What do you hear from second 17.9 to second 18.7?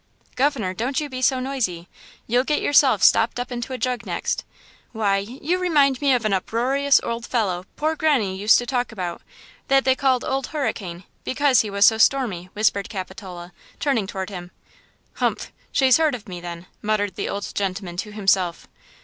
to himself.